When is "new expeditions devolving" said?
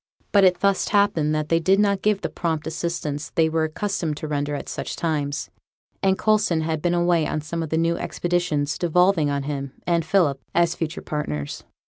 7.77-9.29